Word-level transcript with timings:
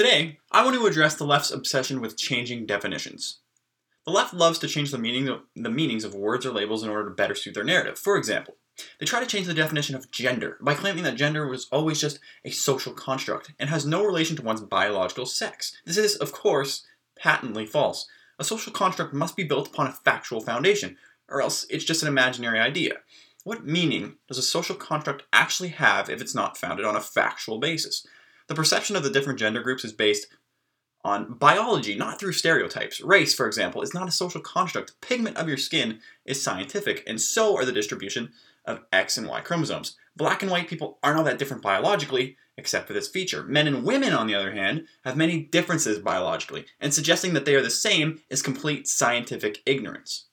Today, 0.00 0.38
I 0.50 0.64
want 0.64 0.74
to 0.76 0.86
address 0.86 1.16
the 1.16 1.26
left's 1.26 1.50
obsession 1.50 2.00
with 2.00 2.16
changing 2.16 2.64
definitions. 2.64 3.40
The 4.06 4.10
left 4.10 4.32
loves 4.32 4.58
to 4.60 4.66
change 4.66 4.92
the, 4.92 4.96
meaning 4.96 5.28
of, 5.28 5.42
the 5.54 5.68
meanings 5.68 6.04
of 6.04 6.14
words 6.14 6.46
or 6.46 6.52
labels 6.52 6.82
in 6.82 6.88
order 6.88 7.10
to 7.10 7.14
better 7.14 7.34
suit 7.34 7.52
their 7.52 7.64
narrative. 7.64 7.98
For 7.98 8.16
example, 8.16 8.54
they 8.98 9.04
try 9.04 9.20
to 9.20 9.26
change 9.26 9.46
the 9.46 9.52
definition 9.52 9.94
of 9.94 10.10
gender 10.10 10.56
by 10.62 10.72
claiming 10.72 11.04
that 11.04 11.16
gender 11.16 11.46
was 11.46 11.68
always 11.70 12.00
just 12.00 12.18
a 12.46 12.50
social 12.50 12.94
construct 12.94 13.52
and 13.58 13.68
has 13.68 13.84
no 13.84 14.02
relation 14.02 14.36
to 14.36 14.42
one's 14.42 14.62
biological 14.62 15.26
sex. 15.26 15.76
This 15.84 15.98
is, 15.98 16.16
of 16.16 16.32
course, 16.32 16.86
patently 17.18 17.66
false. 17.66 18.08
A 18.38 18.44
social 18.44 18.72
construct 18.72 19.12
must 19.12 19.36
be 19.36 19.44
built 19.44 19.68
upon 19.68 19.86
a 19.86 19.92
factual 19.92 20.40
foundation, 20.40 20.96
or 21.28 21.42
else 21.42 21.66
it's 21.68 21.84
just 21.84 22.00
an 22.00 22.08
imaginary 22.08 22.58
idea. 22.58 23.00
What 23.44 23.66
meaning 23.66 24.14
does 24.28 24.38
a 24.38 24.42
social 24.42 24.76
construct 24.76 25.24
actually 25.30 25.70
have 25.70 26.08
if 26.08 26.22
it's 26.22 26.34
not 26.34 26.56
founded 26.56 26.86
on 26.86 26.96
a 26.96 27.02
factual 27.02 27.58
basis? 27.58 28.06
The 28.50 28.56
perception 28.56 28.96
of 28.96 29.04
the 29.04 29.10
different 29.10 29.38
gender 29.38 29.62
groups 29.62 29.84
is 29.84 29.92
based 29.92 30.26
on 31.04 31.34
biology, 31.34 31.94
not 31.94 32.18
through 32.18 32.32
stereotypes. 32.32 33.00
Race, 33.00 33.32
for 33.32 33.46
example, 33.46 33.80
is 33.80 33.94
not 33.94 34.08
a 34.08 34.10
social 34.10 34.40
construct. 34.40 35.00
Pigment 35.00 35.36
of 35.36 35.46
your 35.46 35.56
skin 35.56 36.00
is 36.24 36.42
scientific, 36.42 37.04
and 37.06 37.20
so 37.20 37.56
are 37.56 37.64
the 37.64 37.70
distribution 37.70 38.32
of 38.64 38.80
X 38.92 39.16
and 39.16 39.28
Y 39.28 39.40
chromosomes. 39.42 39.96
Black 40.16 40.42
and 40.42 40.50
white 40.50 40.66
people 40.66 40.98
are 41.04 41.12
not 41.12 41.18
all 41.20 41.24
that 41.26 41.38
different 41.38 41.62
biologically, 41.62 42.36
except 42.56 42.88
for 42.88 42.92
this 42.92 43.06
feature. 43.06 43.44
Men 43.44 43.68
and 43.68 43.84
women, 43.84 44.12
on 44.12 44.26
the 44.26 44.34
other 44.34 44.50
hand, 44.50 44.88
have 45.04 45.16
many 45.16 45.44
differences 45.44 46.00
biologically, 46.00 46.66
and 46.80 46.92
suggesting 46.92 47.34
that 47.34 47.44
they 47.44 47.54
are 47.54 47.62
the 47.62 47.70
same 47.70 48.20
is 48.30 48.42
complete 48.42 48.88
scientific 48.88 49.62
ignorance. 49.64 50.26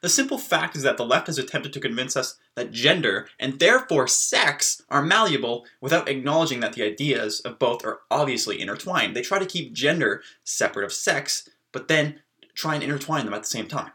The 0.00 0.08
simple 0.08 0.38
fact 0.38 0.76
is 0.76 0.82
that 0.82 0.96
the 0.96 1.04
left 1.04 1.26
has 1.26 1.38
attempted 1.38 1.72
to 1.72 1.80
convince 1.80 2.16
us 2.16 2.38
that 2.54 2.70
gender, 2.70 3.28
and 3.38 3.58
therefore 3.58 4.06
sex, 4.06 4.82
are 4.88 5.02
malleable 5.02 5.66
without 5.80 6.08
acknowledging 6.08 6.60
that 6.60 6.74
the 6.74 6.84
ideas 6.84 7.40
of 7.40 7.58
both 7.58 7.84
are 7.84 8.00
obviously 8.10 8.60
intertwined. 8.60 9.16
They 9.16 9.22
try 9.22 9.38
to 9.38 9.46
keep 9.46 9.72
gender 9.72 10.22
separate 10.44 10.84
of 10.84 10.92
sex, 10.92 11.48
but 11.72 11.88
then 11.88 12.20
try 12.54 12.74
and 12.74 12.82
intertwine 12.82 13.24
them 13.24 13.34
at 13.34 13.42
the 13.42 13.48
same 13.48 13.66
time. 13.66 13.92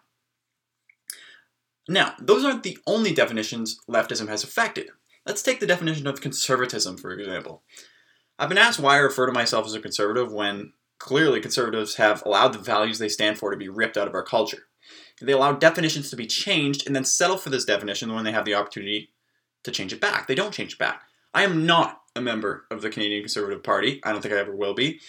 Now, 1.87 2.15
those 2.19 2.45
aren't 2.45 2.63
the 2.63 2.77
only 2.87 3.13
definitions 3.13 3.79
leftism 3.89 4.27
has 4.27 4.43
affected. 4.43 4.89
Let's 5.25 5.43
take 5.43 5.59
the 5.59 5.67
definition 5.67 6.07
of 6.07 6.21
conservatism, 6.21 6.97
for 6.97 7.11
example. 7.11 7.63
I've 8.39 8.49
been 8.49 8.57
asked 8.57 8.79
why 8.79 8.95
I 8.95 8.99
refer 8.99 9.25
to 9.25 9.31
myself 9.31 9.65
as 9.65 9.73
a 9.73 9.79
conservative 9.79 10.31
when 10.31 10.73
clearly 10.99 11.41
conservatives 11.41 11.95
have 11.95 12.23
allowed 12.25 12.53
the 12.53 12.59
values 12.59 12.99
they 12.99 13.09
stand 13.09 13.37
for 13.37 13.51
to 13.51 13.57
be 13.57 13.69
ripped 13.69 13.97
out 13.97 14.07
of 14.07 14.13
our 14.13 14.23
culture. 14.23 14.63
They 15.21 15.31
allow 15.31 15.53
definitions 15.53 16.09
to 16.09 16.15
be 16.15 16.25
changed 16.25 16.85
and 16.85 16.95
then 16.95 17.05
settle 17.05 17.37
for 17.37 17.49
this 17.49 17.65
definition 17.65 18.13
when 18.13 18.25
they 18.25 18.31
have 18.31 18.45
the 18.45 18.55
opportunity 18.55 19.11
to 19.63 19.71
change 19.71 19.93
it 19.93 20.01
back. 20.01 20.27
They 20.27 20.35
don't 20.35 20.53
change 20.53 20.73
it 20.73 20.79
back. 20.79 21.03
I 21.33 21.43
am 21.43 21.65
not 21.65 22.01
a 22.15 22.21
member 22.21 22.65
of 22.69 22.81
the 22.81 22.89
Canadian 22.89 23.21
Conservative 23.21 23.63
Party. 23.63 24.01
I 24.03 24.11
don't 24.11 24.21
think 24.21 24.33
I 24.33 24.37
ever 24.37 24.55
will 24.55 24.73
be. 24.73 24.99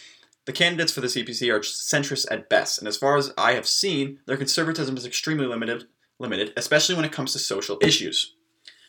The 0.47 0.53
candidates 0.53 0.93
for 0.93 1.01
the 1.01 1.07
CPC 1.07 1.53
are 1.53 1.61
centrist 1.61 2.27
at 2.31 2.51
best, 2.51 2.79
and 2.79 2.87
as 2.87 2.99
far 2.99 3.17
as 3.17 3.33
I 3.39 3.53
have 3.53 3.67
seen, 3.67 4.21
their 4.27 4.37
conservatism 4.37 4.97
is 4.97 5.07
extremely 5.07 5.47
limited, 5.47 5.87
limited, 6.19 6.53
especially 6.57 6.95
when 6.95 7.05
it 7.05 7.13
comes 7.13 7.33
to 7.33 7.39
social 7.39 7.79
issues. 7.81 8.35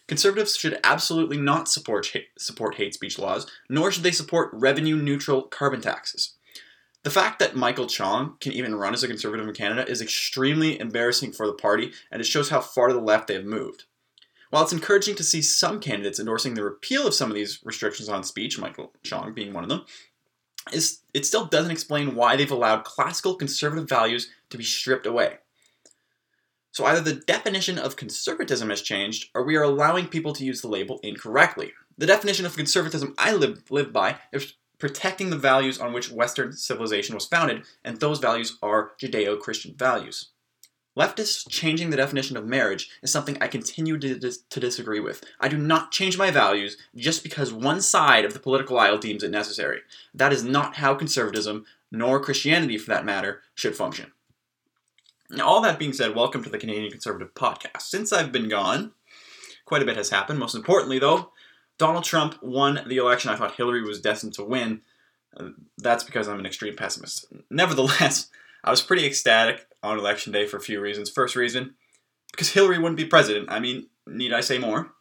Conservatives 0.08 0.58
should 0.58 0.80
absolutely 0.84 1.38
not 1.38 1.68
support 1.70 2.12
support 2.38 2.76
hate 2.76 2.94
speech 2.94 3.18
laws, 3.18 3.48
nor 3.70 3.90
should 3.90 4.04
they 4.04 4.12
support 4.12 4.50
revenue 4.54 4.98
neutral 4.98 5.44
carbon 5.44 5.82
taxes. 5.82 6.36
The 7.06 7.12
fact 7.12 7.38
that 7.38 7.56
Michael 7.56 7.86
Chong 7.86 8.36
can 8.40 8.52
even 8.54 8.74
run 8.74 8.96
as 8.96 9.04
a 9.04 9.08
conservative 9.08 9.48
in 9.48 9.54
Canada 9.54 9.88
is 9.88 10.02
extremely 10.02 10.80
embarrassing 10.80 11.34
for 11.34 11.46
the 11.46 11.54
party, 11.54 11.92
and 12.12 12.20
it 12.20 12.26
shows 12.26 12.50
how 12.50 12.62
far 12.62 12.88
to 12.88 12.96
the 12.96 13.00
left 13.00 13.28
they 13.28 13.36
have 13.36 13.46
moved. 13.46 13.84
While 14.50 14.64
it's 14.64 14.74
encouraging 14.74 15.14
to 15.18 15.24
see 15.24 15.44
some 15.44 15.80
candidates 15.80 16.20
endorsing 16.20 16.56
the 16.56 16.64
repeal 16.64 17.06
of 17.06 17.14
some 17.14 17.30
of 17.30 17.36
these 17.36 17.60
restrictions 17.64 18.10
on 18.10 18.24
speech, 18.24 18.58
Michael 18.58 18.92
Chong 19.04 19.36
being 19.36 19.54
one 19.54 19.64
of 19.64 19.70
them, 19.70 19.86
it 20.74 21.26
still 21.28 21.46
doesn't 21.46 21.70
explain 21.70 22.16
why 22.16 22.36
they've 22.36 22.50
allowed 22.50 22.86
classical 22.86 23.36
conservative 23.36 23.88
values 23.88 24.32
to 24.50 24.58
be 24.58 24.64
stripped 24.64 25.06
away. 25.06 25.36
So 26.72 26.86
either 26.86 27.02
the 27.02 27.22
definition 27.28 27.78
of 27.78 27.98
conservatism 27.98 28.72
has 28.72 28.82
changed, 28.82 29.30
or 29.36 29.46
we 29.46 29.58
are 29.58 29.64
allowing 29.64 30.08
people 30.08 30.34
to 30.34 30.44
use 30.44 30.62
the 30.62 30.70
label 30.70 31.00
incorrectly. 31.04 31.72
The 32.00 32.08
definition 32.08 32.48
of 32.48 32.58
conservatism 32.58 33.14
I 33.20 33.32
live, 33.34 33.62
live 33.70 33.94
by 33.94 34.18
is 34.34 34.56
protecting 34.78 35.30
the 35.30 35.38
values 35.38 35.80
on 35.80 35.94
which 35.94 36.12
Western 36.12 36.54
civilization 36.54 37.16
was 37.16 37.26
founded, 37.26 37.64
and 37.84 38.00
those 38.00 38.20
values 38.20 38.58
are 38.62 38.92
Judeo 39.02 39.40
Christian 39.40 39.76
values. 39.76 40.30
Leftists 40.98 41.50
changing 41.50 41.90
the 41.90 41.98
definition 41.98 42.38
of 42.38 42.46
marriage 42.46 42.90
is 43.04 43.12
something 43.12 43.38
I 43.42 43.48
continue 43.48 43.98
to, 43.98 44.18
dis- 44.18 44.44
to, 44.50 44.60
disagree 44.62 45.02
with. 45.02 45.24
I 45.42 45.50
do 45.50 45.58
not 45.58 45.92
change 45.92 46.18
my 46.18 46.32
values 46.32 46.78
just 46.96 47.22
because 47.22 47.52
one 47.52 47.82
side 47.82 48.24
of 48.24 48.34
the 48.34 48.40
political 48.40 48.80
aisle 48.80 48.98
deems 48.98 49.22
it 49.22 49.30
necessary. 49.30 49.82
That 50.14 50.32
is 50.32 50.46
not 50.46 50.78
how 50.78 50.96
conservatism, 50.96 51.66
nor 51.92 52.22
Christianity 52.22 52.78
for 52.78 52.92
that 52.92 53.04
matter, 53.04 53.42
should 53.56 53.76
function. 53.76 54.14
Now, 55.30 55.48
all 55.48 55.62
that 55.62 55.80
being 55.80 55.92
said, 55.92 56.16
welcome 56.16 56.44
to 56.44 56.50
the 56.50 56.58
Canadian 56.58 56.92
Conservative 56.92 57.34
Podcast. 57.34 57.82
Since 57.82 58.14
I've 58.14 58.32
been 58.32 58.48
gone, 58.48 58.94
quite 59.66 59.82
a 59.82 59.86
bit 59.86 59.98
has 59.98 60.12
happened. 60.12 60.40
Most 60.40 60.56
importantly, 60.56 61.00
though, 61.00 61.32
Donald 61.78 62.04
Trump 62.04 62.42
won 62.42 62.82
the 62.88 62.98
election. 62.98 63.32
I 63.32 63.36
thought 63.36 63.56
Hillary 63.56 63.84
was 63.84 64.02
destined 64.02 64.34
to 64.36 64.44
win. 64.44 64.82
Uh, 65.36 65.50
that's 65.78 66.04
because 66.04 66.28
I'm 66.28 66.40
an 66.40 66.46
extreme 66.46 66.76
pessimist. 66.76 67.26
Nevertheless, 67.50 68.30
I 68.64 68.72
was 68.72 68.82
pretty 68.82 69.06
ecstatic 69.06 69.68
on 69.84 70.00
election 70.00 70.32
day 70.32 70.48
for 70.48 70.58
a 70.58 70.62
few 70.62 70.80
reasons. 70.80 71.10
First 71.10 71.36
reason, 71.36 71.76
because 72.32 72.52
Hillary 72.52 72.80
wouldn't 72.80 72.98
be 72.98 73.06
president. 73.06 73.52
I 73.52 73.60
mean, 73.60 73.88
need 74.08 74.34
I 74.34 74.42
say 74.42 74.58
more? 74.58 74.92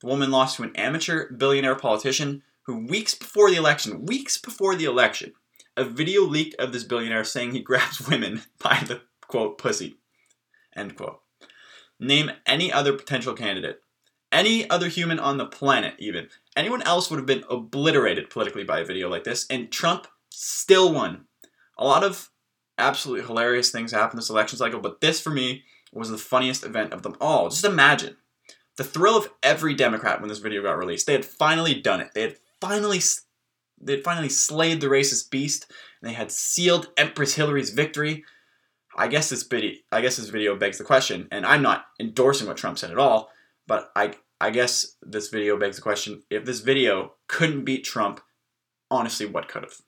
The 0.00 0.06
woman 0.08 0.30
lost 0.30 0.56
to 0.56 0.64
an 0.64 0.74
amateur 0.74 1.32
billionaire 1.32 1.76
politician 1.76 2.42
who, 2.62 2.86
weeks 2.86 3.14
before 3.14 3.50
the 3.50 3.56
election, 3.56 4.06
weeks 4.06 4.38
before 4.38 4.74
the 4.74 4.84
election, 4.84 5.32
a 5.76 5.84
video 5.84 6.22
leaked 6.22 6.54
of 6.58 6.72
this 6.72 6.84
billionaire 6.84 7.24
saying 7.24 7.52
he 7.52 7.60
grabs 7.62 8.06
women 8.08 8.42
by 8.62 8.82
the 8.86 9.02
quote 9.28 9.58
pussy, 9.58 9.96
end 10.74 10.96
quote. 10.96 11.20
Name 12.00 12.32
any 12.46 12.72
other 12.72 12.92
potential 12.92 13.34
candidate 13.34 13.80
any 14.34 14.68
other 14.68 14.88
human 14.88 15.18
on 15.18 15.38
the 15.38 15.46
planet, 15.46 15.94
even. 15.98 16.28
Anyone 16.56 16.82
else 16.82 17.08
would 17.08 17.18
have 17.18 17.26
been 17.26 17.44
obliterated 17.48 18.28
politically 18.28 18.64
by 18.64 18.80
a 18.80 18.84
video 18.84 19.08
like 19.08 19.24
this, 19.24 19.46
and 19.48 19.70
Trump 19.70 20.08
still 20.28 20.92
won. 20.92 21.24
A 21.78 21.84
lot 21.84 22.04
of 22.04 22.30
absolutely 22.76 23.24
hilarious 23.24 23.70
things 23.70 23.92
happened 23.92 24.18
this 24.18 24.30
election 24.30 24.58
cycle, 24.58 24.80
but 24.80 25.00
this 25.00 25.20
for 25.20 25.30
me 25.30 25.62
was 25.92 26.10
the 26.10 26.18
funniest 26.18 26.64
event 26.64 26.92
of 26.92 27.02
them 27.02 27.16
all. 27.20 27.48
Just 27.48 27.64
imagine 27.64 28.16
the 28.76 28.84
thrill 28.84 29.16
of 29.16 29.30
every 29.42 29.74
Democrat 29.74 30.20
when 30.20 30.28
this 30.28 30.38
video 30.38 30.62
got 30.62 30.76
released. 30.76 31.06
They 31.06 31.12
had 31.12 31.24
finally 31.24 31.80
done 31.80 32.00
it. 32.00 32.08
They 32.14 32.22
had 32.22 32.36
finally 32.60 33.00
they 33.80 33.94
had 33.94 34.04
finally 34.04 34.28
slayed 34.28 34.80
the 34.80 34.88
racist 34.88 35.30
beast. 35.30 35.70
And 36.00 36.10
they 36.10 36.14
had 36.14 36.32
sealed 36.32 36.88
Empress 36.96 37.34
Hillary's 37.34 37.70
victory. 37.70 38.24
I 38.96 39.08
guess 39.08 39.30
this 39.30 39.44
video 39.44 39.74
I 39.92 40.00
guess 40.00 40.16
this 40.16 40.28
video 40.28 40.56
begs 40.56 40.78
the 40.78 40.84
question, 40.84 41.28
and 41.30 41.46
I'm 41.46 41.62
not 41.62 41.86
endorsing 42.00 42.48
what 42.48 42.56
Trump 42.56 42.78
said 42.78 42.90
at 42.90 42.98
all, 42.98 43.30
but 43.66 43.90
I 43.94 44.14
I 44.44 44.50
guess 44.50 44.96
this 45.00 45.30
video 45.30 45.56
begs 45.56 45.76
the 45.76 45.82
question 45.82 46.22
if 46.28 46.44
this 46.44 46.60
video 46.60 47.14
couldn't 47.28 47.64
beat 47.64 47.82
Trump, 47.82 48.20
honestly, 48.90 49.24
what 49.24 49.48
could 49.48 49.62
have? 49.62 49.80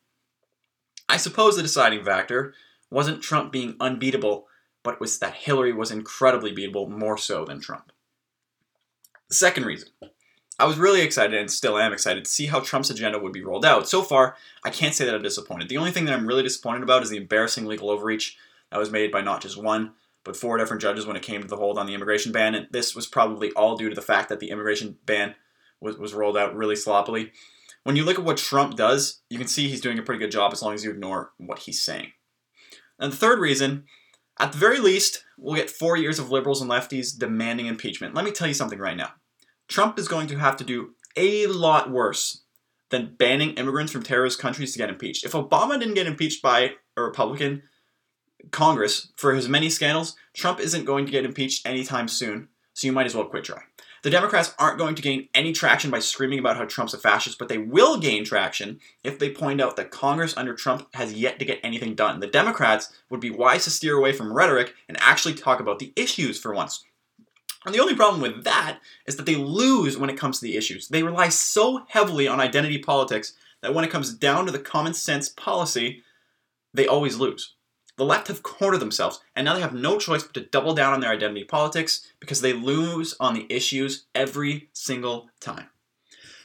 I 1.10 1.18
suppose 1.18 1.56
the 1.56 1.62
deciding 1.62 2.02
factor 2.02 2.54
wasn't 2.90 3.20
Trump 3.20 3.52
being 3.52 3.76
unbeatable, 3.80 4.46
but 4.82 4.94
it 4.94 5.00
was 5.00 5.18
that 5.18 5.34
Hillary 5.34 5.74
was 5.74 5.90
incredibly 5.90 6.54
beatable, 6.54 6.88
more 6.88 7.18
so 7.18 7.44
than 7.44 7.60
Trump. 7.60 7.92
The 9.28 9.34
second 9.34 9.66
reason. 9.66 9.90
I 10.58 10.64
was 10.64 10.78
really 10.78 11.02
excited 11.02 11.38
and 11.38 11.50
still 11.50 11.76
am 11.76 11.92
excited 11.92 12.24
to 12.24 12.30
see 12.30 12.46
how 12.46 12.60
Trump's 12.60 12.88
agenda 12.88 13.18
would 13.18 13.34
be 13.34 13.44
rolled 13.44 13.66
out. 13.66 13.86
So 13.90 14.00
far, 14.00 14.36
I 14.64 14.70
can't 14.70 14.94
say 14.94 15.04
that 15.04 15.14
I'm 15.14 15.20
disappointed. 15.20 15.68
The 15.68 15.76
only 15.76 15.90
thing 15.90 16.06
that 16.06 16.14
I'm 16.14 16.26
really 16.26 16.42
disappointed 16.42 16.82
about 16.82 17.02
is 17.02 17.10
the 17.10 17.18
embarrassing 17.18 17.66
legal 17.66 17.90
overreach 17.90 18.38
that 18.70 18.78
was 18.78 18.90
made 18.90 19.12
by 19.12 19.20
not 19.20 19.42
just 19.42 19.62
one, 19.62 19.92
but 20.26 20.36
four 20.36 20.58
different 20.58 20.82
judges 20.82 21.06
when 21.06 21.16
it 21.16 21.22
came 21.22 21.40
to 21.40 21.48
the 21.48 21.56
hold 21.56 21.78
on 21.78 21.86
the 21.86 21.94
immigration 21.94 22.32
ban. 22.32 22.54
And 22.54 22.66
this 22.72 22.94
was 22.94 23.06
probably 23.06 23.52
all 23.52 23.76
due 23.76 23.88
to 23.88 23.94
the 23.94 24.02
fact 24.02 24.28
that 24.28 24.40
the 24.40 24.50
immigration 24.50 24.98
ban 25.06 25.36
was, 25.80 25.96
was 25.96 26.12
rolled 26.12 26.36
out 26.36 26.54
really 26.54 26.76
sloppily. 26.76 27.32
When 27.84 27.94
you 27.94 28.04
look 28.04 28.18
at 28.18 28.24
what 28.24 28.36
Trump 28.36 28.76
does, 28.76 29.22
you 29.30 29.38
can 29.38 29.46
see 29.46 29.68
he's 29.68 29.80
doing 29.80 29.98
a 29.98 30.02
pretty 30.02 30.18
good 30.18 30.32
job 30.32 30.52
as 30.52 30.60
long 30.60 30.74
as 30.74 30.84
you 30.84 30.90
ignore 30.90 31.30
what 31.38 31.60
he's 31.60 31.80
saying. 31.80 32.10
And 32.98 33.12
the 33.12 33.16
third 33.16 33.38
reason, 33.38 33.84
at 34.40 34.50
the 34.50 34.58
very 34.58 34.80
least, 34.80 35.24
we'll 35.38 35.54
get 35.54 35.70
four 35.70 35.96
years 35.96 36.18
of 36.18 36.30
liberals 36.30 36.60
and 36.60 36.68
lefties 36.68 37.16
demanding 37.16 37.66
impeachment. 37.66 38.14
Let 38.14 38.24
me 38.24 38.32
tell 38.32 38.48
you 38.48 38.54
something 38.54 38.80
right 38.80 38.96
now. 38.96 39.10
Trump 39.68 39.98
is 39.98 40.08
going 40.08 40.26
to 40.28 40.38
have 40.38 40.56
to 40.56 40.64
do 40.64 40.94
a 41.16 41.46
lot 41.46 41.90
worse 41.90 42.42
than 42.90 43.14
banning 43.16 43.50
immigrants 43.54 43.92
from 43.92 44.02
terrorist 44.02 44.40
countries 44.40 44.72
to 44.72 44.78
get 44.78 44.88
impeached. 44.88 45.24
If 45.24 45.32
Obama 45.32 45.78
didn't 45.78 45.94
get 45.94 46.06
impeached 46.06 46.42
by 46.42 46.72
a 46.96 47.02
Republican, 47.02 47.62
Congress 48.50 49.08
for 49.16 49.34
his 49.34 49.48
many 49.48 49.70
scandals, 49.70 50.16
Trump 50.34 50.60
isn't 50.60 50.84
going 50.84 51.06
to 51.06 51.12
get 51.12 51.24
impeached 51.24 51.66
anytime 51.66 52.08
soon, 52.08 52.48
so 52.74 52.86
you 52.86 52.92
might 52.92 53.06
as 53.06 53.14
well 53.14 53.24
quit 53.24 53.44
trying. 53.44 53.64
The 54.02 54.10
Democrats 54.10 54.54
aren't 54.58 54.78
going 54.78 54.94
to 54.94 55.02
gain 55.02 55.28
any 55.34 55.52
traction 55.52 55.90
by 55.90 55.98
screaming 55.98 56.38
about 56.38 56.56
how 56.56 56.64
Trump's 56.64 56.94
a 56.94 56.98
fascist, 56.98 57.38
but 57.38 57.48
they 57.48 57.58
will 57.58 57.98
gain 57.98 58.24
traction 58.24 58.78
if 59.02 59.18
they 59.18 59.30
point 59.30 59.60
out 59.60 59.74
that 59.76 59.90
Congress 59.90 60.36
under 60.36 60.54
Trump 60.54 60.86
has 60.94 61.12
yet 61.12 61.40
to 61.40 61.44
get 61.44 61.58
anything 61.64 61.96
done. 61.96 62.20
The 62.20 62.28
Democrats 62.28 62.92
would 63.10 63.18
be 63.18 63.30
wise 63.30 63.64
to 63.64 63.70
steer 63.70 63.96
away 63.96 64.12
from 64.12 64.32
rhetoric 64.32 64.74
and 64.88 64.96
actually 65.00 65.34
talk 65.34 65.58
about 65.58 65.80
the 65.80 65.92
issues 65.96 66.38
for 66.38 66.54
once. 66.54 66.84
And 67.64 67.74
the 67.74 67.80
only 67.80 67.96
problem 67.96 68.22
with 68.22 68.44
that 68.44 68.78
is 69.06 69.16
that 69.16 69.26
they 69.26 69.34
lose 69.34 69.98
when 69.98 70.08
it 70.08 70.16
comes 70.16 70.38
to 70.38 70.46
the 70.46 70.56
issues. 70.56 70.86
They 70.86 71.02
rely 71.02 71.30
so 71.30 71.84
heavily 71.88 72.28
on 72.28 72.38
identity 72.38 72.78
politics 72.78 73.32
that 73.60 73.74
when 73.74 73.84
it 73.84 73.90
comes 73.90 74.14
down 74.14 74.46
to 74.46 74.52
the 74.52 74.60
common 74.60 74.94
sense 74.94 75.28
policy, 75.28 76.04
they 76.72 76.86
always 76.86 77.16
lose. 77.16 77.55
The 77.96 78.04
left 78.04 78.28
have 78.28 78.42
cornered 78.42 78.80
themselves, 78.80 79.20
and 79.34 79.44
now 79.44 79.54
they 79.54 79.62
have 79.62 79.74
no 79.74 79.98
choice 79.98 80.22
but 80.22 80.34
to 80.34 80.40
double 80.42 80.74
down 80.74 80.92
on 80.92 81.00
their 81.00 81.10
identity 81.10 81.44
politics 81.44 82.06
because 82.20 82.42
they 82.42 82.52
lose 82.52 83.14
on 83.18 83.34
the 83.34 83.46
issues 83.48 84.04
every 84.14 84.68
single 84.74 85.30
time. 85.40 85.68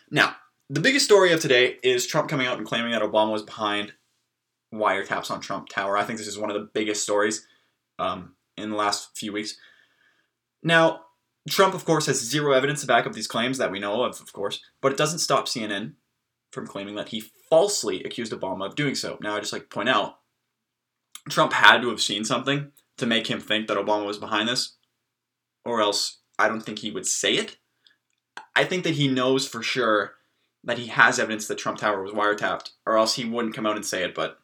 Now, 0.10 0.36
the 0.70 0.80
biggest 0.80 1.06
story 1.06 1.34
of 1.34 1.42
today 1.42 1.78
is 1.84 2.08
Trump 2.08 2.30
coming 2.30 2.48
out 2.48 2.58
and 2.58 2.66
claiming 2.66 2.92
that 2.92 3.02
Obama 3.02 3.34
was 3.34 3.44
behind 3.44 3.94
wiretaps 4.74 5.30
on 5.30 5.42
Trump 5.42 5.68
Tower. 5.68 5.98
I 5.98 6.04
think 6.04 6.18
this 6.18 6.28
is 6.28 6.38
one 6.38 6.50
of 6.50 6.56
the 6.56 6.70
biggest 6.74 7.04
stories 7.04 7.46
um, 8.00 8.36
in 8.56 8.70
the 8.70 8.78
last 8.78 9.18
few 9.18 9.34
weeks. 9.34 9.58
Now, 10.64 11.02
Trump, 11.50 11.74
of 11.74 11.84
course, 11.84 12.06
has 12.06 12.22
zero 12.22 12.54
evidence 12.54 12.82
to 12.82 12.88
back 12.88 13.06
up 13.06 13.14
these 13.14 13.28
claims 13.28 13.58
that 13.58 13.72
we 13.72 13.80
know 13.80 14.04
of, 14.04 14.22
of 14.22 14.32
course, 14.32 14.62
but 14.80 14.94
it 14.94 14.98
doesn't 14.98 15.20
stop 15.20 15.48
CNN 15.48 15.94
from 16.52 16.68
claiming 16.68 16.96
that 16.96 17.10
he 17.10 17.20
falsely 17.50 18.04
accused 18.04 18.32
Obama 18.32 18.68
of 18.68 18.76
doing 18.76 18.96
so. 18.96 19.18
Now, 19.22 19.36
I 19.36 19.40
just 19.40 19.52
like 19.52 19.64
to 19.64 19.68
point 19.68 19.90
out 19.90 20.20
Trump 21.30 21.54
had 21.54 21.82
to 21.82 21.90
have 21.90 22.02
seen 22.02 22.24
something 22.24 22.72
to 22.98 23.06
make 23.06 23.28
him 23.28 23.40
think 23.40 23.68
that 23.68 23.78
Obama 23.78 24.06
was 24.06 24.18
behind 24.18 24.50
this, 24.50 24.76
or 25.66 25.82
else 25.82 26.20
I 26.40 26.48
don't 26.48 26.62
think 26.62 26.80
he 26.80 26.92
would 26.92 27.06
say 27.06 27.36
it. 27.36 27.58
I 28.56 28.64
think 28.64 28.84
that 28.84 28.96
he 28.96 29.08
knows 29.08 29.48
for 29.48 29.62
sure 29.62 30.14
that 30.64 30.78
he 30.78 30.88
has 30.88 31.20
evidence 31.20 31.48
that 31.48 31.58
Trump 31.58 31.80
Tower 31.80 32.04
was 32.04 32.14
wiretapped, 32.14 32.72
or 32.86 32.98
else 32.98 33.16
he 33.16 33.26
wouldn't 33.26 33.56
come 33.56 33.66
out 33.66 33.76
and 33.76 33.86
say 33.86 34.04
it, 34.04 34.14
but 34.14 34.40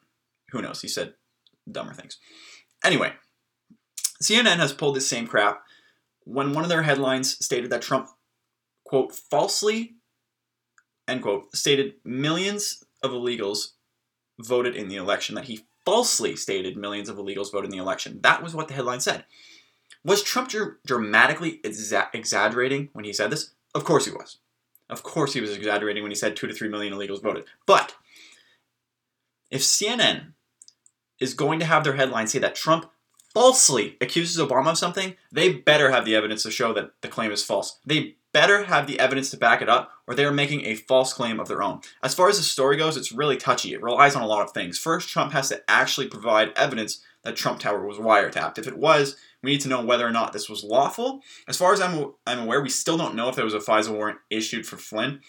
who 0.50 0.62
knows? 0.62 0.82
He 0.82 0.88
said 0.88 1.14
dumber 1.70 1.92
things. 1.92 2.18
Anyway, 2.84 3.12
CNN 4.22 4.56
has 4.56 4.72
pulled 4.72 4.96
this 4.96 5.08
same 5.08 5.26
crap 5.26 5.62
when 6.24 6.52
one 6.52 6.64
of 6.64 6.70
their 6.70 6.82
headlines 6.82 7.42
stated 7.44 7.70
that 7.70 7.82
Trump, 7.82 8.08
quote, 8.84 9.14
falsely, 9.14 9.94
end 11.06 11.22
quote, 11.22 11.54
stated 11.54 11.94
millions 12.04 12.82
of 13.02 13.12
illegals 13.12 13.72
voted 14.40 14.74
in 14.76 14.88
the 14.88 14.96
election, 14.96 15.34
that 15.34 15.44
he 15.44 15.67
falsely 15.88 16.36
stated 16.36 16.76
millions 16.76 17.08
of 17.08 17.16
illegals 17.16 17.50
voted 17.50 17.64
in 17.64 17.70
the 17.70 17.82
election. 17.82 18.20
That 18.22 18.42
was 18.42 18.54
what 18.54 18.68
the 18.68 18.74
headline 18.74 19.00
said. 19.00 19.24
Was 20.04 20.22
Trump 20.22 20.50
dr- 20.50 20.76
dramatically 20.84 21.60
exa- 21.64 22.10
exaggerating 22.12 22.90
when 22.92 23.06
he 23.06 23.12
said 23.14 23.30
this? 23.30 23.54
Of 23.74 23.84
course 23.84 24.04
he 24.04 24.10
was. 24.10 24.36
Of 24.90 25.02
course 25.02 25.32
he 25.32 25.40
was 25.40 25.56
exaggerating 25.56 26.02
when 26.02 26.10
he 26.10 26.14
said 26.14 26.36
2 26.36 26.46
to 26.46 26.52
3 26.52 26.68
million 26.68 26.92
illegals 26.92 27.22
voted. 27.22 27.46
But 27.64 27.94
if 29.50 29.62
CNN 29.62 30.34
is 31.20 31.32
going 31.32 31.58
to 31.60 31.64
have 31.64 31.84
their 31.84 31.96
headline 31.96 32.26
say 32.26 32.38
that 32.40 32.54
Trump 32.54 32.90
falsely 33.32 33.96
accuses 34.02 34.36
Obama 34.36 34.72
of 34.72 34.78
something, 34.78 35.16
they 35.32 35.54
better 35.54 35.90
have 35.90 36.04
the 36.04 36.14
evidence 36.14 36.42
to 36.42 36.50
show 36.50 36.74
that 36.74 37.00
the 37.00 37.08
claim 37.08 37.32
is 37.32 37.42
false. 37.42 37.78
They 37.86 38.16
better 38.32 38.64
have 38.64 38.86
the 38.86 39.00
evidence 39.00 39.30
to 39.30 39.36
back 39.36 39.62
it 39.62 39.68
up, 39.68 39.92
or 40.06 40.14
they 40.14 40.24
are 40.24 40.32
making 40.32 40.64
a 40.64 40.74
false 40.74 41.12
claim 41.12 41.40
of 41.40 41.48
their 41.48 41.62
own. 41.62 41.80
As 42.02 42.14
far 42.14 42.28
as 42.28 42.36
the 42.36 42.42
story 42.42 42.76
goes, 42.76 42.96
it's 42.96 43.12
really 43.12 43.36
touchy. 43.36 43.72
It 43.72 43.82
relies 43.82 44.14
on 44.14 44.22
a 44.22 44.26
lot 44.26 44.42
of 44.42 44.52
things. 44.52 44.78
First, 44.78 45.08
Trump 45.08 45.32
has 45.32 45.48
to 45.48 45.62
actually 45.68 46.08
provide 46.08 46.52
evidence 46.56 47.02
that 47.24 47.36
Trump 47.36 47.60
Tower 47.60 47.86
was 47.86 47.98
wiretapped. 47.98 48.58
If 48.58 48.66
it 48.66 48.78
was, 48.78 49.16
we 49.42 49.50
need 49.50 49.60
to 49.62 49.68
know 49.68 49.84
whether 49.84 50.06
or 50.06 50.10
not 50.10 50.32
this 50.32 50.48
was 50.48 50.64
lawful. 50.64 51.20
As 51.46 51.56
far 51.56 51.72
as 51.72 51.80
I'm, 51.80 52.12
I'm 52.26 52.40
aware, 52.40 52.60
we 52.60 52.68
still 52.68 52.96
don't 52.96 53.14
know 53.14 53.28
if 53.28 53.36
there 53.36 53.44
was 53.44 53.54
a 53.54 53.58
FISA 53.58 53.90
warrant 53.90 54.18
issued 54.30 54.66
for 54.66 54.76
Flynn. 54.76 55.20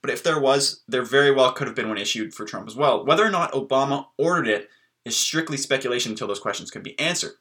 But 0.00 0.10
if 0.10 0.22
there 0.22 0.40
was, 0.40 0.82
there 0.86 1.02
very 1.02 1.32
well 1.32 1.52
could 1.52 1.66
have 1.66 1.76
been 1.76 1.88
one 1.88 1.98
issued 1.98 2.32
for 2.32 2.44
Trump 2.44 2.68
as 2.68 2.76
well. 2.76 3.04
Whether 3.04 3.24
or 3.24 3.30
not 3.30 3.52
Obama 3.52 4.06
ordered 4.16 4.48
it 4.48 4.68
is 5.04 5.16
strictly 5.16 5.56
speculation 5.56 6.12
until 6.12 6.28
those 6.28 6.38
questions 6.38 6.70
can 6.70 6.82
be 6.82 6.98
answered. 6.98 7.32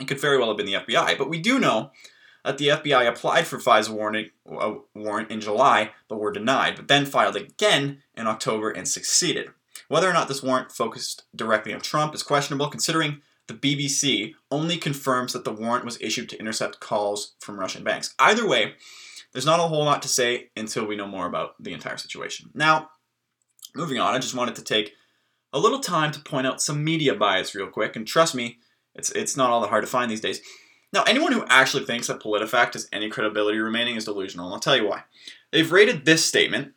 It 0.00 0.08
could 0.08 0.20
very 0.20 0.38
well 0.38 0.48
have 0.48 0.56
been 0.56 0.66
the 0.66 0.74
FBI, 0.74 1.18
but 1.18 1.28
we 1.28 1.40
do 1.40 1.58
know 1.58 1.90
that 2.44 2.58
the 2.58 2.68
FBI 2.68 3.08
applied 3.08 3.46
for 3.46 3.58
FISA 3.58 3.90
warrant, 3.90 4.32
uh, 4.50 4.74
warrant 4.94 5.30
in 5.30 5.40
July, 5.40 5.90
but 6.08 6.18
were 6.18 6.32
denied, 6.32 6.76
but 6.76 6.88
then 6.88 7.06
filed 7.06 7.36
again 7.36 8.02
in 8.16 8.26
October 8.26 8.70
and 8.70 8.88
succeeded. 8.88 9.50
Whether 9.88 10.08
or 10.08 10.12
not 10.12 10.28
this 10.28 10.42
warrant 10.42 10.72
focused 10.72 11.24
directly 11.34 11.72
on 11.72 11.80
Trump 11.80 12.14
is 12.14 12.22
questionable, 12.22 12.68
considering 12.68 13.20
the 13.46 13.54
BBC 13.54 14.34
only 14.50 14.76
confirms 14.76 15.32
that 15.32 15.44
the 15.44 15.52
warrant 15.52 15.84
was 15.84 16.00
issued 16.00 16.28
to 16.30 16.38
intercept 16.38 16.80
calls 16.80 17.34
from 17.40 17.58
Russian 17.58 17.84
banks. 17.84 18.14
Either 18.18 18.46
way, 18.46 18.74
there's 19.32 19.46
not 19.46 19.60
a 19.60 19.64
whole 19.64 19.84
lot 19.84 20.02
to 20.02 20.08
say 20.08 20.50
until 20.56 20.86
we 20.86 20.96
know 20.96 21.06
more 21.06 21.26
about 21.26 21.62
the 21.62 21.72
entire 21.72 21.96
situation. 21.96 22.50
Now, 22.54 22.90
moving 23.74 23.98
on, 23.98 24.14
I 24.14 24.18
just 24.18 24.34
wanted 24.34 24.54
to 24.56 24.64
take 24.64 24.92
a 25.52 25.58
little 25.58 25.80
time 25.80 26.12
to 26.12 26.20
point 26.20 26.46
out 26.46 26.62
some 26.62 26.84
media 26.84 27.14
bias 27.14 27.54
real 27.54 27.66
quick, 27.66 27.96
and 27.96 28.06
trust 28.06 28.34
me, 28.34 28.58
it's 28.94 29.10
it's 29.10 29.36
not 29.36 29.50
all 29.50 29.60
that 29.62 29.70
hard 29.70 29.84
to 29.84 29.90
find 29.90 30.10
these 30.10 30.20
days. 30.20 30.40
Now, 30.92 31.04
anyone 31.04 31.32
who 31.32 31.46
actually 31.48 31.84
thinks 31.84 32.08
that 32.08 32.20
PolitiFact 32.20 32.74
has 32.74 32.88
any 32.92 33.08
credibility 33.08 33.58
remaining 33.58 33.96
is 33.96 34.04
delusional, 34.04 34.46
and 34.46 34.54
I'll 34.54 34.60
tell 34.60 34.76
you 34.76 34.86
why. 34.86 35.04
They've 35.50 35.72
rated 35.72 36.04
this 36.04 36.24
statement 36.24 36.72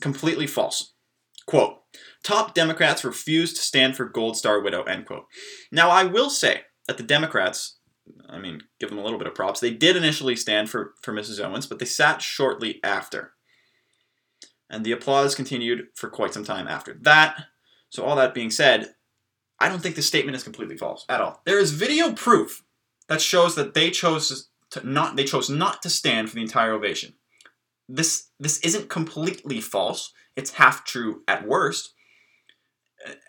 completely 0.00 0.46
false. 0.46 0.92
Quote, 1.46 1.78
top 2.22 2.52
Democrats 2.52 3.04
refuse 3.04 3.54
to 3.54 3.60
stand 3.62 3.96
for 3.96 4.04
Gold 4.04 4.36
Star 4.36 4.60
widow, 4.60 4.82
end 4.82 5.06
quote. 5.06 5.26
Now, 5.72 5.88
I 5.88 6.04
will 6.04 6.28
say 6.28 6.62
that 6.86 6.98
the 6.98 7.02
Democrats, 7.02 7.78
I 8.28 8.38
mean, 8.38 8.60
give 8.78 8.90
them 8.90 8.98
a 8.98 9.02
little 9.02 9.18
bit 9.18 9.28
of 9.28 9.34
props, 9.34 9.60
they 9.60 9.72
did 9.72 9.96
initially 9.96 10.36
stand 10.36 10.68
for, 10.68 10.92
for 11.00 11.14
Mrs. 11.14 11.42
Owens, 11.42 11.66
but 11.66 11.78
they 11.78 11.86
sat 11.86 12.20
shortly 12.20 12.80
after. 12.84 13.32
And 14.68 14.84
the 14.84 14.92
applause 14.92 15.34
continued 15.34 15.86
for 15.94 16.10
quite 16.10 16.34
some 16.34 16.44
time 16.44 16.68
after 16.68 16.98
that. 17.00 17.46
So, 17.88 18.04
all 18.04 18.16
that 18.16 18.34
being 18.34 18.50
said, 18.50 18.94
I 19.58 19.70
don't 19.70 19.80
think 19.80 19.96
the 19.96 20.02
statement 20.02 20.36
is 20.36 20.44
completely 20.44 20.76
false 20.76 21.06
at 21.08 21.22
all. 21.22 21.40
There 21.46 21.58
is 21.58 21.72
video 21.72 22.12
proof 22.12 22.62
that 23.08 23.20
shows 23.20 23.54
that 23.56 23.74
they 23.74 23.90
chose 23.90 24.48
to 24.70 24.86
not 24.86 25.16
they 25.16 25.24
chose 25.24 25.50
not 25.50 25.82
to 25.82 25.90
stand 25.90 26.28
for 26.28 26.36
the 26.36 26.42
entire 26.42 26.72
ovation. 26.72 27.14
This 27.88 28.28
this 28.38 28.58
isn't 28.60 28.88
completely 28.88 29.60
false. 29.60 30.12
It's 30.36 30.52
half 30.52 30.84
true 30.84 31.22
at 31.26 31.46
worst. 31.46 31.94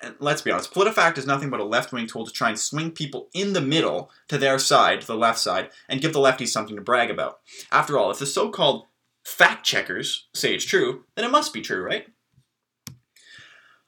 And 0.02 0.16
let's 0.20 0.42
be 0.42 0.52
honest, 0.52 0.74
PolitiFact 0.74 1.18
is 1.18 1.28
nothing 1.28 1.52
but 1.52 1.60
a 1.60 1.64
left-wing 1.64 2.08
tool 2.08 2.26
to 2.26 2.31
try 2.31 2.50
and 2.50 2.60
swing 2.60 2.92
people 2.92 3.30
in 3.34 3.54
the 3.54 3.62
middle 3.62 4.12
to 4.28 4.38
their 4.38 4.58
side, 4.58 5.02
to 5.02 5.08
the 5.08 5.16
left 5.16 5.40
side, 5.40 5.70
and 5.88 6.02
give 6.02 6.12
the 6.12 6.20
lefties 6.20 6.48
something 6.48 6.76
to 6.76 6.81
brag 6.81 7.12
about. 7.12 7.40
After 7.72 7.98
all, 7.98 8.10
if 8.10 8.18
the 8.18 8.26
so-called 8.26 8.88
fact 9.24 9.64
checkers 9.66 10.28
say 10.34 10.56
it's 10.56 10.66
true, 10.66 11.06
then 11.16 11.24
it 11.24 11.31
must 11.31 11.54
be 11.54 11.62
true, 11.62 11.84
right? 11.84 12.08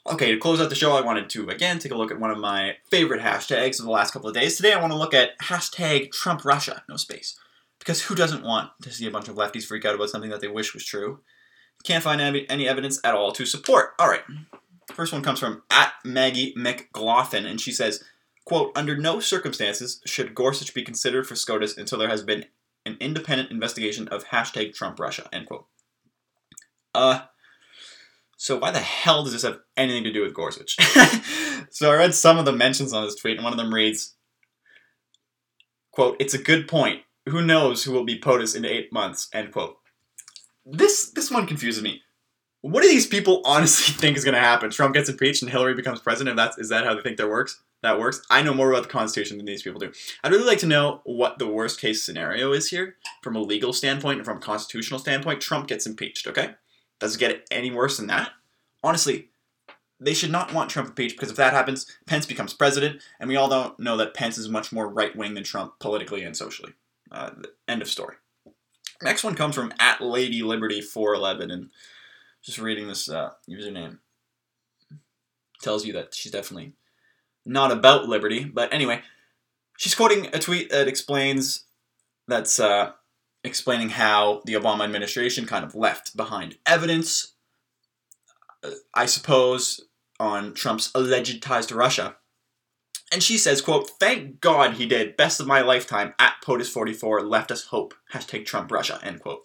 Okay, 0.10 0.32
to 0.32 0.40
close 0.40 0.60
out 0.60 0.70
the 0.70 0.76
show, 0.76 0.94
I 0.94 1.02
wanted 1.02 1.30
to 1.30 1.50
again 1.50 1.78
take 1.78 1.92
a 1.92 1.98
look 1.98 2.10
at 2.10 2.20
one 2.20 2.32
of 2.32 2.40
my 2.40 2.78
favorite 2.90 3.22
hashtags 3.22 3.80
of 3.80 3.86
the 3.86 3.92
last 3.92 4.12
couple 4.12 4.30
of 4.30 4.36
days. 4.36 4.58
Today, 4.58 4.74
I 4.74 4.82
want 4.82 4.92
to 4.92 4.98
look 4.98 5.14
at 5.14 5.38
hashtag 5.40 6.12
Trump 6.12 6.44
Russia, 6.44 6.84
no 6.90 6.96
space. 6.98 7.38
Because 7.78 8.04
who 8.04 8.16
doesn't 8.16 8.44
want 8.44 8.72
to 8.82 8.92
see 8.92 9.06
a 9.08 9.12
bunch 9.12 9.28
of 9.28 9.36
lefties 9.36 9.66
freak 9.66 9.86
out 9.86 9.96
about 9.96 10.10
something 10.10 10.32
that 10.32 10.42
they 10.42 10.48
wish 10.48 10.74
was 10.74 10.86
true? 10.86 11.20
Can't 11.84 12.04
find 12.04 12.20
any, 12.22 12.68
evidence 12.68 13.00
at 13.04 13.16
all 13.16 13.32
to 13.32 13.46
support. 13.46 13.92
All 14.00 14.08
right, 14.08 14.24
first 14.94 15.14
one 15.14 15.24
comes 15.24 15.40
from 15.40 15.64
at 15.70 15.94
Maggie 16.04 16.54
McGlothin, 16.56 17.46
and 17.46 17.62
she 17.62 17.72
says, 17.72 18.04
"quote 18.46 18.72
Under 18.76 18.98
no 18.98 19.20
circumstances 19.20 20.02
should 20.06 20.34
Gorsuch 20.34 20.74
be 20.74 20.84
considered 20.84 21.28
for 21.28 21.36
SCOTUS 21.36 21.78
until 21.78 22.00
there 22.00 22.10
has 22.10 22.24
been 22.24 22.46
an 22.88 22.98
independent 23.00 23.52
investigation 23.52 24.08
of 24.08 24.26
hashtag 24.26 24.74
Trump 24.74 25.00
Russia." 25.00 25.30
End 25.32 25.48
quote. 25.48 25.68
Uh, 26.94 27.22
so 28.42 28.58
why 28.58 28.72
the 28.72 28.80
hell 28.80 29.24
does 29.24 29.34
this 29.34 29.44
have 29.44 29.60
anything 29.78 30.04
to 30.04 30.12
do 30.12 30.24
with 30.24 30.34
Gorsuch? 30.34 30.76
so 31.70 31.92
I 31.92 31.96
read 31.96 32.16
some 32.16 32.40
of 32.40 32.46
the 32.46 32.52
mentions 32.52 32.92
on 32.92 33.04
this 33.04 33.14
tweet, 33.14 33.38
and 33.38 33.44
one 33.44 33.54
of 33.54 33.60
them 33.60 33.72
reads, 33.72 34.16
quote, 35.92 36.16
it's 36.20 36.34
a 36.34 36.40
good 36.40 36.68
point. 36.68 37.02
Who 37.30 37.44
knows 37.44 37.84
who 37.84 37.92
will 37.92 38.04
be 38.04 38.20
POTUS 38.20 38.56
in 38.56 38.66
eight 38.66 38.92
months, 38.92 39.30
end 39.32 39.52
quote. 39.52 39.78
This 40.66 41.12
this 41.12 41.30
one 41.30 41.46
confuses 41.46 41.84
me. 41.84 42.02
What 42.62 42.82
do 42.82 42.90
these 42.90 43.06
people 43.06 43.44
honestly 43.46 43.94
think 44.00 44.18
is 44.18 44.26
going 44.26 44.34
to 44.34 44.42
happen? 44.42 44.72
Trump 44.72 44.96
gets 44.96 45.08
impeached 45.08 45.44
and 45.44 45.52
Hillary 45.52 45.76
becomes 45.76 46.00
president. 46.00 46.36
That's 46.36 46.58
is 46.58 46.70
that 46.70 46.84
how 46.84 46.96
they 46.96 47.02
think 47.02 47.18
that 47.18 47.30
works? 47.30 47.62
That 47.84 48.00
works. 48.00 48.26
I 48.32 48.42
know 48.42 48.56
more 48.56 48.72
about 48.72 48.84
the 48.84 48.90
Constitution 48.90 49.38
than 49.38 49.46
these 49.46 49.62
people 49.62 49.80
do. 49.80 49.92
I'd 50.24 50.32
really 50.32 50.46
like 50.46 50.60
to 50.60 50.68
know 50.68 51.02
what 51.04 51.38
the 51.38 51.48
worst 51.48 51.80
case 51.80 52.04
scenario 52.04 52.54
is 52.54 52.72
here, 52.72 52.96
from 53.22 53.36
a 53.36 53.40
legal 53.40 53.72
standpoint 53.72 54.18
and 54.18 54.26
from 54.26 54.38
a 54.38 54.42
constitutional 54.42 55.00
standpoint. 55.00 55.42
Trump 55.42 55.68
gets 55.68 55.86
impeached. 55.86 56.26
Okay, 56.26 56.56
does 57.02 57.16
it 57.16 57.20
get 57.20 57.46
any 57.52 57.72
worse 57.72 57.98
than 57.98 58.08
that? 58.08 58.32
Honestly, 58.84 59.30
they 60.00 60.14
should 60.14 60.32
not 60.32 60.54
want 60.54 60.70
Trump 60.70 60.90
impeached 60.90 61.16
because 61.16 61.32
if 61.32 61.36
that 61.36 61.54
happens, 61.54 61.86
Pence 62.06 62.26
becomes 62.26 62.54
president, 62.54 63.02
and 63.20 63.28
we 63.28 63.36
all 63.36 63.50
don't 63.50 63.78
know 63.80 63.98
that 63.98 64.14
Pence 64.14 64.38
is 64.38 64.48
much 64.48 64.72
more 64.72 64.88
right 64.88 65.16
wing 65.16 65.34
than 65.34 65.44
Trump 65.44 65.74
politically 65.80 66.24
and 66.24 66.38
socially. 66.38 66.74
Uh, 67.12 67.32
end 67.68 67.82
of 67.82 67.90
story. 67.90 68.16
Next 69.02 69.24
one 69.24 69.36
comes 69.36 69.56
from 69.56 69.74
at 69.80 70.00
Lady 70.00 70.44
Liberty 70.44 70.80
411, 70.80 71.52
and 71.52 71.70
just 72.44 72.60
reading 72.60 72.88
this 72.88 73.10
uh, 73.10 73.32
username 73.50 73.98
tells 75.62 75.86
you 75.86 75.94
that 75.94 76.14
she's 76.14 76.32
definitely 76.32 76.74
not 77.46 77.72
about 77.72 78.08
liberty. 78.08 78.44
But 78.44 78.74
anyway, 78.74 79.02
she's 79.78 79.96
quoting 79.96 80.28
a 80.34 80.40
tweet 80.40 80.70
that 80.70 80.88
explains 80.88 81.66
that's 82.28 82.60
uh, 82.60 82.92
explaining 83.44 83.90
how 83.90 84.42
the 84.46 84.54
Obama 84.54 84.84
administration 84.84 85.46
kind 85.46 85.66
of 85.66 85.76
left 85.76 86.16
behind 86.16 86.58
evidence, 86.66 87.34
uh, 88.64 88.72
I 88.94 89.06
suppose, 89.06 89.82
on 90.20 90.54
Trump's 90.54 90.92
alleged 90.94 91.42
ties 91.42 91.66
to 91.68 91.76
Russia. 91.76 92.18
And 93.12 93.22
she 93.22 93.38
says, 93.38 93.62
quote, 93.62 93.90
thank 94.00 94.40
God 94.40 94.76
he 94.76 94.86
did. 94.86 95.18
Best 95.18 95.40
of 95.40 95.48
my 95.48 95.62
lifetime. 95.62 96.14
At 96.18 96.36
POTUS44 96.46 97.30
left 97.30 97.52
us 97.52 97.66
hope. 97.66 97.94
Hashtag 98.14 98.46
Trump 98.46 98.72
Russia, 98.72 99.00
end 99.04 99.20
quote. 99.20 99.42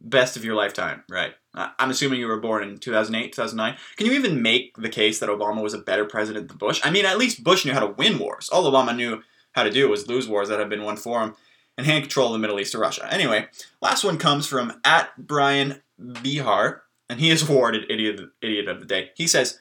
Best 0.00 0.36
of 0.36 0.44
your 0.44 0.54
lifetime, 0.54 1.02
right. 1.10 1.32
I'm 1.54 1.90
assuming 1.90 2.20
you 2.20 2.26
were 2.26 2.40
born 2.40 2.62
in 2.62 2.78
2008, 2.78 3.32
2009. 3.32 3.76
Can 3.96 4.06
you 4.06 4.12
even 4.12 4.42
make 4.42 4.76
the 4.76 4.88
case 4.88 5.18
that 5.18 5.28
Obama 5.28 5.62
was 5.62 5.72
a 5.72 5.78
better 5.78 6.04
president 6.04 6.48
than 6.48 6.58
Bush? 6.58 6.80
I 6.84 6.90
mean, 6.90 7.06
at 7.06 7.18
least 7.18 7.44
Bush 7.44 7.64
knew 7.64 7.72
how 7.72 7.80
to 7.80 7.94
win 7.94 8.18
wars. 8.18 8.50
All 8.50 8.70
Obama 8.70 8.94
knew 8.94 9.22
how 9.52 9.62
to 9.62 9.70
do 9.70 9.88
was 9.88 10.08
lose 10.08 10.28
wars 10.28 10.48
that 10.48 10.58
had 10.58 10.68
been 10.68 10.82
won 10.82 10.96
for 10.96 11.22
him 11.22 11.34
and 11.76 11.86
hand 11.86 12.04
control 12.04 12.28
of 12.28 12.32
the 12.32 12.38
Middle 12.38 12.60
East 12.60 12.72
to 12.72 12.78
Russia. 12.78 13.08
Anyway, 13.10 13.46
last 13.80 14.04
one 14.04 14.18
comes 14.18 14.46
from 14.46 14.80
at 14.84 15.26
Brian 15.26 15.82
Bihar, 16.00 16.80
and 17.08 17.20
he 17.20 17.30
is 17.30 17.48
awarded 17.48 17.90
idiot, 17.90 18.20
idiot 18.40 18.68
of 18.68 18.80
the 18.80 18.86
day. 18.86 19.10
He 19.14 19.26
says, 19.26 19.58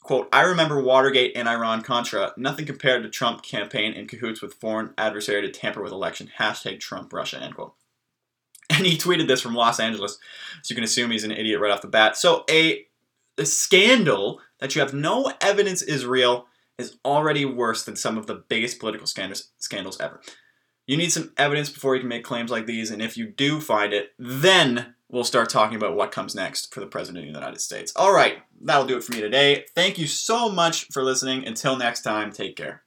quote, 0.00 0.28
I 0.32 0.42
remember 0.42 0.82
Watergate 0.82 1.36
and 1.36 1.48
Iran-Contra, 1.48 2.34
nothing 2.36 2.66
compared 2.66 3.02
to 3.02 3.08
Trump 3.08 3.42
campaign 3.42 3.92
in 3.92 4.06
cahoots 4.06 4.42
with 4.42 4.54
foreign 4.54 4.90
adversary 4.98 5.42
to 5.42 5.50
tamper 5.50 5.82
with 5.82 5.92
election. 5.92 6.30
Hashtag 6.38 6.80
Trump 6.80 7.12
Russia, 7.12 7.40
end 7.40 7.54
quote. 7.54 7.74
And 8.70 8.86
he 8.86 8.96
tweeted 8.96 9.28
this 9.28 9.40
from 9.40 9.54
Los 9.54 9.78
Angeles, 9.78 10.18
so 10.62 10.72
you 10.72 10.74
can 10.74 10.84
assume 10.84 11.10
he's 11.10 11.24
an 11.24 11.30
idiot 11.30 11.60
right 11.60 11.70
off 11.70 11.82
the 11.82 11.88
bat. 11.88 12.16
So 12.16 12.44
a, 12.50 12.86
a 13.36 13.44
scandal 13.44 14.40
that 14.60 14.74
you 14.74 14.80
have 14.80 14.94
no 14.94 15.32
evidence 15.40 15.82
is 15.82 16.06
real 16.06 16.46
is 16.78 16.96
already 17.04 17.44
worse 17.44 17.84
than 17.84 17.96
some 17.96 18.16
of 18.16 18.26
the 18.26 18.34
biggest 18.34 18.78
political 18.78 19.06
scandals, 19.06 19.50
scandals 19.58 20.00
ever. 20.00 20.20
You 20.86 20.96
need 20.96 21.12
some 21.12 21.32
evidence 21.36 21.70
before 21.70 21.94
you 21.94 22.00
can 22.00 22.08
make 22.08 22.24
claims 22.24 22.50
like 22.50 22.66
these, 22.66 22.90
and 22.90 23.00
if 23.00 23.16
you 23.16 23.26
do 23.26 23.60
find 23.60 23.92
it, 23.92 24.10
then 24.18 24.94
we'll 25.08 25.24
start 25.24 25.48
talking 25.48 25.76
about 25.76 25.94
what 25.96 26.10
comes 26.10 26.34
next 26.34 26.74
for 26.74 26.80
the 26.80 26.86
President 26.86 27.24
of 27.24 27.32
the 27.32 27.38
United 27.38 27.60
States. 27.60 27.92
All 27.94 28.12
right, 28.12 28.38
that'll 28.60 28.86
do 28.86 28.96
it 28.96 29.04
for 29.04 29.12
me 29.12 29.20
today. 29.20 29.64
Thank 29.74 29.98
you 29.98 30.06
so 30.06 30.48
much 30.48 30.86
for 30.86 31.04
listening. 31.04 31.46
Until 31.46 31.76
next 31.76 32.02
time, 32.02 32.32
take 32.32 32.56
care. 32.56 32.82